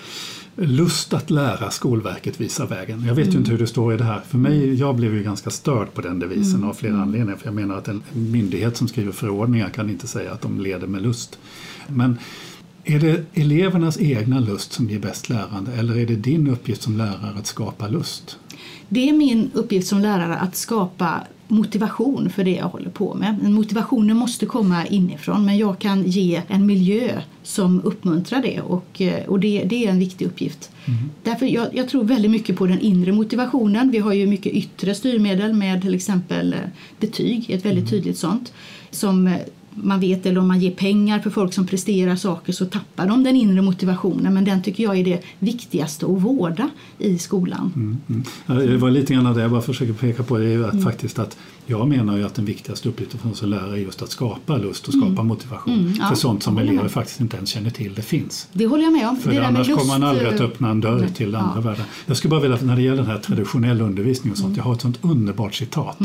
[0.59, 3.03] Lust att lära, Skolverket visar vägen.
[3.07, 3.33] Jag vet mm.
[3.33, 4.21] ju inte hur det står i det här.
[4.27, 6.69] För mig, jag blev ju ganska störd på den devisen mm.
[6.69, 7.03] av flera mm.
[7.03, 7.37] anledningar.
[7.37, 10.87] För jag menar att en myndighet som skriver förordningar kan inte säga att de leder
[10.87, 11.39] med lust.
[11.87, 12.17] Men
[12.83, 16.97] är det elevernas egna lust som ger bäst lärande eller är det din uppgift som
[16.97, 18.37] lärare att skapa lust?
[18.89, 23.49] Det är min uppgift som lärare att skapa motivation för det jag håller på med.
[23.49, 29.25] Motivationen måste komma inifrån men jag kan ge en miljö som uppmuntrar det och, eh,
[29.25, 30.71] och det, det är en viktig uppgift.
[30.85, 30.99] Mm.
[31.23, 33.91] Därför jag, jag, tror väldigt mycket på den inre motivationen.
[33.91, 36.59] Vi har ju mycket yttre styrmedel med till exempel eh,
[36.99, 37.89] betyg, ett väldigt mm.
[37.89, 38.53] tydligt sånt
[38.91, 39.37] som eh,
[39.83, 43.23] man vet eller om man ger pengar för folk som presterar saker så tappar de
[43.23, 47.71] den inre motivationen men den tycker jag är det viktigaste att vårda i skolan.
[47.75, 48.67] Mm, mm.
[48.67, 50.83] Det var lite grann det jag bara försöker peka på, det är att mm.
[50.83, 51.37] faktiskt att
[51.69, 54.87] jag menar ju att den viktigaste uppgiften för oss lärare är just att skapa lust
[54.87, 55.27] och skapa mm.
[55.27, 58.47] motivation mm, ja, för sånt som elever faktiskt inte ens känner till det finns.
[58.53, 59.17] Det håller jag med om.
[59.17, 61.39] För det annars kommer man aldrig att öppna en dörr till ja.
[61.39, 61.85] andra världar.
[62.05, 64.57] Jag skulle bara vilja, när det gäller den här traditionell undervisning och sånt, mm.
[64.57, 65.97] jag har ett sånt underbart citat.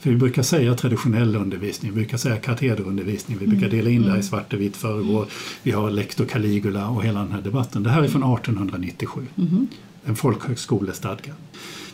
[0.00, 4.08] För vi brukar säga traditionell undervisning, vi brukar säga katederundervisning, vi brukar dela in det
[4.08, 4.22] i mm.
[4.22, 5.26] svart och vitt förrgår.
[5.62, 7.82] Vi har lektor Caligula och hela den här debatten.
[7.82, 9.66] Det här är från 1897, mm.
[10.04, 11.32] en folkhögskolestadga.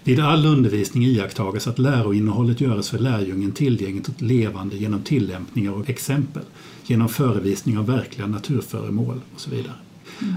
[0.05, 5.91] Vid all undervisning iakttages att läroinnehållet göres för lärjungen tillgängligt och levande genom tillämpningar och
[5.91, 6.43] exempel,
[6.87, 9.75] genom förevisning av verkliga naturföremål och så vidare.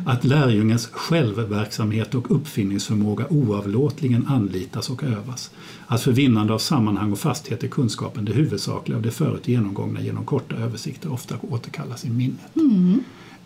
[0.06, 5.52] Att lärjungens självverksamhet och uppfinningsförmåga oavlåtligen anlitas och övas.
[5.88, 10.02] Att för vinnande av sammanhang och fasthet i kunskapen det huvudsakliga och det förut genomgångna
[10.02, 12.56] genom korta översikter ofta återkallas i minnet.
[12.56, 13.04] Mm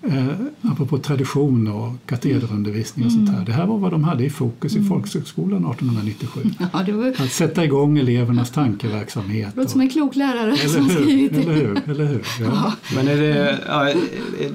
[0.07, 3.35] eh, apropå tradition och katederundervisning och sånt här.
[3.35, 3.45] Mm.
[3.45, 4.89] Det här var vad de hade i fokus i mm.
[4.89, 6.41] Folkhögskolan 1897.
[6.73, 7.07] Ja, var...
[7.07, 9.49] Att sätta igång elevernas tankeverksamhet.
[9.53, 11.41] Det låter som en klok lärare eller som skrivit det.
[11.41, 11.81] Eller hur?
[11.89, 12.25] Eller hur?
[12.39, 12.45] Ja.
[12.45, 12.73] Ja.
[12.95, 13.93] Men är det, ja,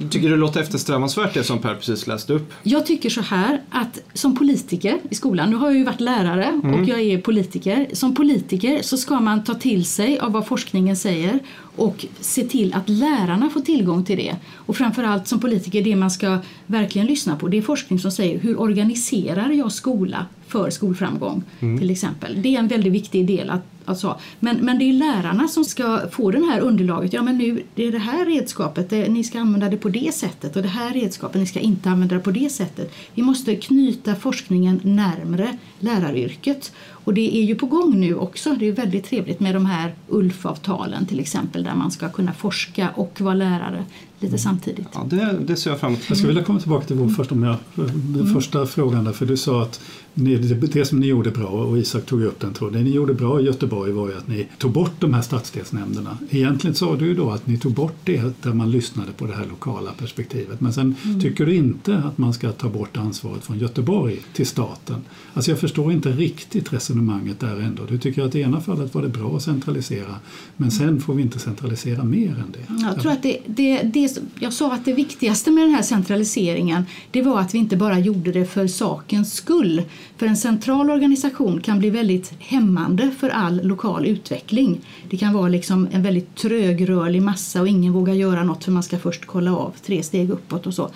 [0.09, 2.53] tycker du det låter eftersträvansvärt det som Per precis läste upp?
[2.63, 6.45] Jag tycker så här att som politiker i skolan, nu har jag ju varit lärare
[6.45, 6.73] mm.
[6.73, 7.87] och jag är politiker.
[7.93, 11.39] Som politiker så ska man ta till sig av vad forskningen säger
[11.75, 14.35] och se till att lärarna får tillgång till det.
[14.55, 18.39] Och framförallt som politiker, det man ska verkligen lyssna på, det är forskning som säger
[18.39, 21.79] hur organiserar jag skola för skolframgång mm.
[21.79, 22.41] till exempel.
[22.41, 25.99] Det är en väldigt viktig del att, att Men, men det är lärarna som ska
[26.11, 27.13] få det här underlaget.
[27.13, 30.13] Ja men nu, det är det här redskapet, det, ni ska använda det på det
[30.13, 32.93] sättet och det här redskapet, ni ska inte använda det på det sättet.
[33.13, 36.71] Vi måste knyta forskningen närmre läraryrket
[37.03, 38.55] och det är ju på gång nu också.
[38.59, 42.89] Det är väldigt trevligt med de här ULF-avtalen till exempel där man ska kunna forska
[42.95, 43.85] och vara lärare
[44.21, 44.39] lite mm.
[44.39, 44.87] samtidigt.
[44.93, 46.03] Ja, det, det ser jag fram emot.
[46.07, 48.33] Jag skulle vilja komma tillbaka till vår första, den mm.
[48.33, 49.81] första frågan där, för du sa att
[50.13, 53.13] ni, det som ni gjorde bra, och Isak tog upp den tråden, det ni gjorde
[53.13, 56.17] bra i Göteborg var ju att ni tog bort de här stadsdelsnämnderna.
[56.29, 59.33] Egentligen sa du ju då att ni tog bort det där man lyssnade på det
[59.33, 60.61] här lokala perspektivet.
[60.61, 61.21] Men sen mm.
[61.21, 64.95] tycker du inte att man ska ta bort ansvaret från Göteborg till staten.
[65.33, 66.90] Alltså jag förstår inte riktigt resonemanget
[67.39, 67.83] där ändå.
[67.85, 70.15] Du tycker att i ena fallet var det bra att centralisera,
[70.57, 72.83] men sen får vi inte centralisera mer än det.
[72.83, 76.83] Jag tror att det, det, det jag sa att det viktigaste med den här centraliseringen,
[77.11, 79.81] det var att vi inte bara gjorde det för sakens skull
[80.17, 84.81] för en central organisation kan bli väldigt hämmande för all lokal utveckling.
[85.09, 88.83] Det kan vara liksom en väldigt trögrörlig massa och ingen vågar göra något för man
[88.83, 90.89] ska först kolla av tre steg uppåt och så.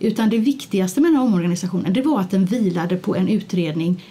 [0.00, 4.02] Utan det viktigaste med den här omorganisationen det var att den vilade på en utredning,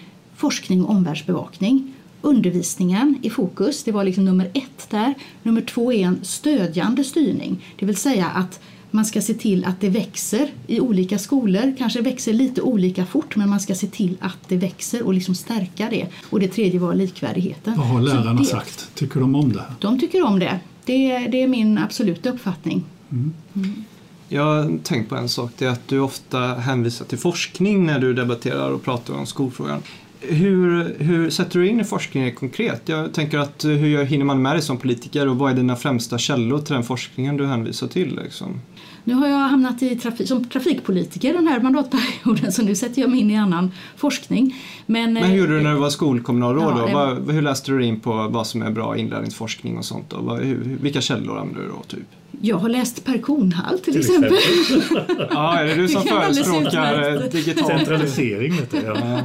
[0.41, 1.93] forskning och omvärldsbevakning.
[2.21, 5.13] Undervisningen i fokus, det var liksom nummer ett där.
[5.43, 8.59] Nummer två är en stödjande styrning, det vill säga att
[8.91, 11.75] man ska se till att det växer i olika skolor.
[11.77, 15.35] Kanske växer lite olika fort men man ska se till att det växer och liksom
[15.35, 16.07] stärka det.
[16.29, 17.73] Och det tredje var likvärdigheten.
[17.77, 18.89] Vad har lärarna det, sagt?
[18.95, 19.65] Tycker de om det?
[19.79, 20.59] De tycker om det.
[20.85, 22.83] Det, det är min absoluta uppfattning.
[23.11, 23.33] Mm.
[23.55, 23.83] Mm.
[24.29, 27.99] Jag har tänkt på en sak, det är att du ofta hänvisar till forskning när
[27.99, 29.81] du debatterar och pratar om skolfrågan.
[30.21, 32.81] Hur, hur sätter du in i forskningen konkret?
[32.85, 35.75] Jag tänker att hur gör- hinner man med det som politiker och vad är dina
[35.75, 38.19] främsta källor till den forskningen du hänvisar till?
[38.23, 38.61] Liksom?
[39.03, 43.09] Nu har jag hamnat i trafik, som trafikpolitiker den här mandatperioden så nu sätter jag
[43.09, 44.55] mig in i annan forskning.
[44.85, 46.73] Men, Men hur gjorde du när du var skolkommunalråd?
[46.77, 46.93] Ja, då?
[46.93, 50.09] Vad, hur läste du in på vad som är bra inlärningsforskning och sånt?
[50.09, 50.35] Då?
[50.35, 51.83] Hur, vilka källor använder du då?
[51.87, 52.07] Typ?
[52.41, 54.31] Jag har läst Per Kornhall till, Till exempel.
[55.29, 57.67] Ja, är det du som Det förespråkar eh, digitalt?
[57.67, 58.73] Centralisering, vet.
[58.85, 59.19] Ja.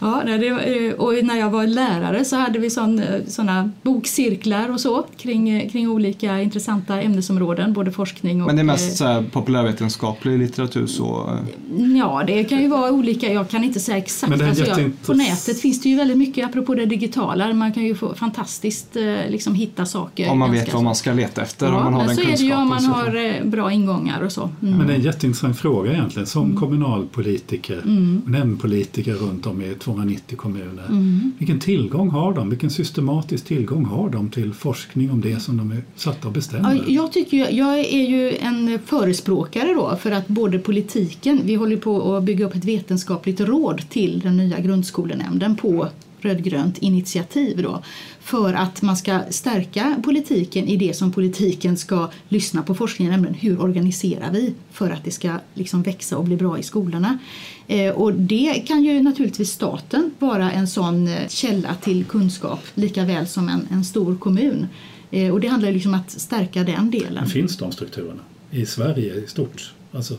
[0.00, 0.22] Ja.
[0.26, 5.48] Det, eh, och när jag var lärare så hade vi sådana bokcirklar och så kring,
[5.50, 8.46] eh, kring olika intressanta ämnesområden, både forskning och...
[8.46, 11.30] Men det är mest eh, så här, populärvetenskaplig litteratur så?
[11.78, 13.32] eh, Ja, det kan ju vara olika.
[13.32, 14.30] Jag kan inte säga exakt.
[14.30, 17.52] Men det Alltså jag, på nätet finns det ju väldigt mycket, apropå det digitala.
[17.52, 20.30] Man kan ju få fantastiskt eh, liksom, hitta saker.
[20.30, 20.84] Om man vet vad så.
[20.84, 22.84] man ska leta efter, Ja, om man har den så är det ju om man
[22.84, 24.50] har eh, bra ingångar och så.
[24.62, 24.78] Mm.
[24.78, 26.26] Men det är en jätteintressant fråga egentligen.
[26.26, 28.22] Som kommunalpolitiker Mm.
[28.24, 30.86] och nämndpolitiker runt om i 290 kommuner.
[30.88, 31.32] Mm.
[31.38, 32.50] Vilken tillgång har de?
[32.50, 36.74] Vilken systematisk tillgång har de till forskning om det som de är satta att bestämma?
[36.74, 41.54] Ja, jag, tycker ju, jag är ju en förespråkare då för att både politiken, vi
[41.54, 45.88] håller på att bygga upp ett vetenskapligt råd till den nya grundskolenämnden på
[46.24, 47.82] rödgrönt initiativ då
[48.20, 53.34] för att man ska stärka politiken i det som politiken ska lyssna på forskningen, nämligen
[53.34, 57.18] hur organiserar vi för att det ska liksom växa och bli bra i skolorna.
[57.66, 63.04] Eh, och det kan ju naturligtvis staten vara en sån eh, källa till kunskap lika
[63.04, 64.66] väl som en, en stor kommun.
[65.10, 67.14] Eh, och det handlar ju liksom om att stärka den delen.
[67.14, 69.74] Men finns de strukturerna i Sverige i stort?
[69.92, 70.16] Alltså,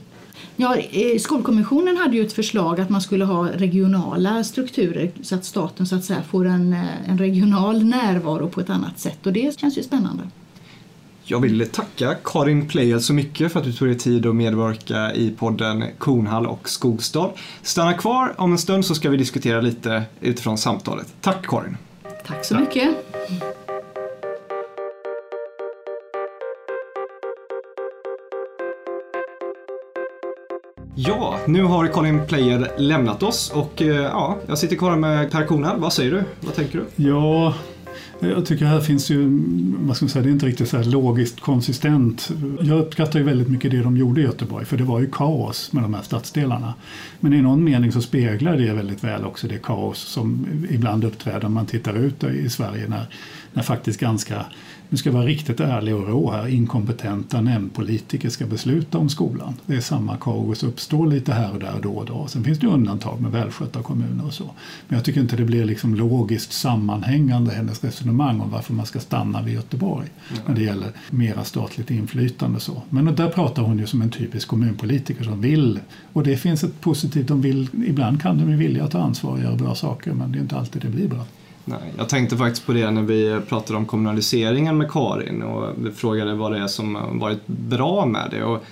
[0.56, 5.46] Ja, eh, Skolkommissionen hade ju ett förslag att man skulle ha regionala strukturer så att
[5.46, 9.34] staten så att säga får en, eh, en regional närvaro på ett annat sätt och
[9.34, 10.24] det känns ju spännande.
[11.26, 15.14] Jag vill tacka Karin Pleijel så mycket för att du tog dig tid att medverka
[15.14, 17.30] i podden Kornhall och Skogstad.
[17.62, 21.14] Stanna kvar, om en stund så ska vi diskutera lite utifrån samtalet.
[21.22, 21.78] Tack Karin!
[22.26, 22.90] Tack så mycket.
[30.96, 35.46] Ja, nu har Colin Pleijel lämnat oss och eh, ja, jag sitter kvar med Per
[35.46, 35.80] Kornhall.
[35.80, 36.24] Vad säger du?
[36.40, 37.04] Vad tänker du?
[37.04, 37.54] Ja,
[38.20, 39.42] jag tycker här finns ju,
[39.80, 42.32] vad ska man säga, det är inte riktigt så här logiskt konsistent.
[42.62, 45.74] Jag uppskattar ju väldigt mycket det de gjorde i Göteborg, för det var ju kaos
[45.74, 46.74] med de här stadsdelarna.
[47.20, 51.46] Men i någon mening så speglar det väldigt väl också det kaos som ibland uppträder
[51.46, 53.06] om man tittar ut i Sverige när,
[53.54, 54.46] när faktiskt ganska,
[54.94, 59.54] nu ska jag vara riktigt ärlig och rå här, inkompetenta nämndpolitiker ska besluta om skolan.
[59.66, 62.28] Det är samma kaos uppstår lite här och där då och då.
[62.28, 64.44] Sen finns det undantag med välskötta kommuner och så.
[64.88, 69.00] Men jag tycker inte det blir liksom logiskt sammanhängande hennes resonemang om varför man ska
[69.00, 70.08] stanna vid Göteborg
[70.48, 72.56] när det gäller mera statligt inflytande.
[72.56, 72.82] och Så.
[72.90, 75.80] Men där pratar hon ju som en typisk kommunpolitiker som vill,
[76.14, 79.40] och det finns ett positivt, de vill, ibland kan de ju vilja ta ansvar och
[79.40, 81.26] göra bra saker men det är inte alltid det blir bra.
[81.66, 85.92] Nej, jag tänkte faktiskt på det när vi pratade om kommunaliseringen med Karin och vi
[85.92, 88.44] frågade vad det är som har varit bra med det.
[88.44, 88.64] Och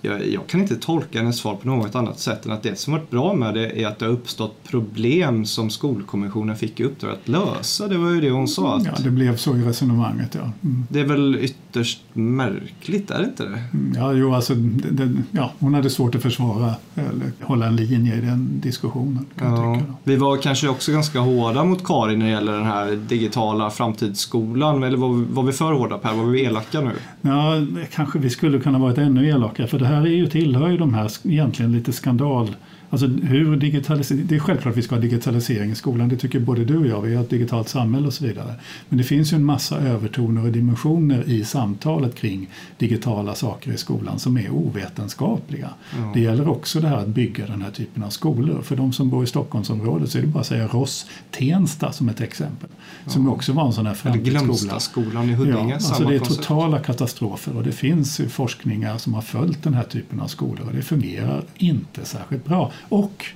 [0.00, 2.92] jag, jag kan inte tolka hennes svar på något annat sätt än att det som
[2.92, 7.12] varit bra med det är att det har uppstått problem som skolkommissionen fick i uppdrag
[7.12, 7.88] att lösa.
[7.88, 8.76] Det var ju det hon sa.
[8.76, 10.34] Att Ja, det blev så i resonemanget.
[10.34, 10.40] Ja.
[10.40, 10.86] Mm.
[10.88, 13.62] Det är väl ytterst märkligt, är det inte det?
[13.72, 17.76] Mm, Ja, jo, alltså, det, det, ja, hon hade svårt att försvara eller hålla en
[17.76, 19.26] linje i den diskussionen.
[19.40, 23.70] Ja, vi var kanske också ganska hårda mot Karin när det gäller den här digitala
[23.70, 24.82] framtidsskolan.
[24.82, 26.12] Eller var, var vi för hårda Per?
[26.14, 26.90] Var vi elaka nu?
[27.20, 27.54] Ja,
[27.94, 30.94] kanske vi skulle kunna varit ännu elakare för det här är ju, tillhör ju de
[30.94, 32.48] här egentligen lite skandal...
[32.92, 36.40] Alltså hur digitalisering, det är självklart att vi ska ha digitalisering i skolan, det tycker
[36.40, 38.54] både du och jag, vi har ett digitalt samhälle och så vidare.
[38.88, 43.76] Men det finns ju en massa övertoner och dimensioner i samtalet kring digitala saker i
[43.76, 45.68] skolan som är ovetenskapliga.
[46.14, 48.62] Det gäller också det här att bygga den här typen av skolor.
[48.62, 52.08] För de som bor i Stockholmsområdet så är det bara att säga Ross Tensta som
[52.08, 52.68] ett exempel.
[53.06, 54.44] Som också var en sån här framtidsskola.
[54.44, 55.68] Glömstaskolan i Huddinge.
[55.68, 56.40] Ja, alltså det är koncept.
[56.40, 60.74] totala katastrofer och det finns forskningar som har följt den här typen av skolor och
[60.74, 62.72] det fungerar inte särskilt bra.
[62.82, 63.26] Och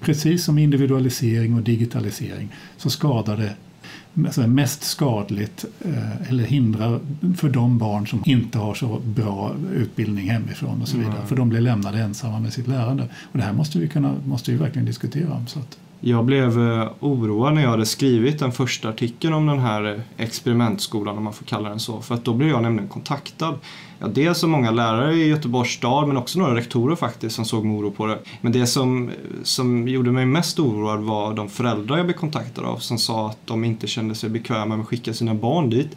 [0.00, 3.52] precis som individualisering och digitalisering så skadar det
[4.24, 7.00] alltså mest skadligt eh, eller hindrar
[7.36, 11.26] för de barn som inte har så bra utbildning hemifrån och så vidare.
[11.26, 13.08] För de blir lämnade ensamma med sitt lärande.
[13.22, 15.46] Och det här måste vi, kunna, måste vi verkligen diskutera om.
[15.46, 19.58] Så att, jag blev eh, oroad när jag hade skrivit den första artikeln om den
[19.58, 22.00] här experimentskolan, om man får kalla den så.
[22.00, 23.58] För att då blev jag nämligen kontaktad.
[23.98, 27.64] Ja, dels av många lärare i Göteborgs stad, men också några rektorer faktiskt som såg
[27.64, 28.18] med oro på det.
[28.40, 29.10] Men det som,
[29.42, 33.38] som gjorde mig mest oroad var de föräldrar jag blev kontaktad av som sa att
[33.44, 35.96] de inte kände sig bekväma med att skicka sina barn dit.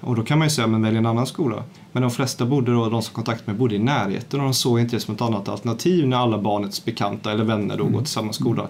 [0.00, 1.62] Och då kan man ju säga, men välj en annan skola.
[1.92, 4.80] Men de flesta bodde då, de som kontaktade mig bodde i närheten och de såg
[4.80, 8.08] inte det som ett annat alternativ när alla barnets bekanta eller vänner då går till
[8.08, 8.68] samma skola.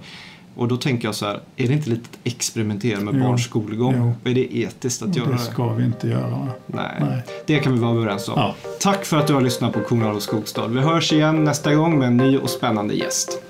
[0.58, 3.20] Och då tänker jag så här, är det inte lite att experimentera med Jo.
[3.22, 3.94] barns skolgång?
[3.98, 4.12] Jo.
[4.22, 5.38] Och är det etiskt att Och göra det det?
[5.38, 6.48] ska vi inte göra.
[6.66, 6.96] Nej.
[7.00, 7.22] Nej.
[7.46, 8.34] det kan vi vara överens om.
[8.36, 8.54] Ja.
[8.80, 10.66] Tack för att du har lyssnat på Kornhall och Skogstad.
[10.66, 13.42] Vi hörs igen nästa gång med en ny och spännande gäst.